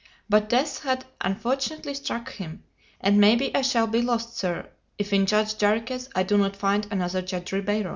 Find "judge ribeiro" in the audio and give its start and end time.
7.21-7.89